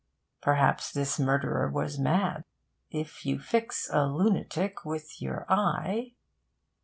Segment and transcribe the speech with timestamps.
[0.41, 2.43] Perhaps this murderer was mad.
[2.89, 6.13] If you fix a lunatic with your eye...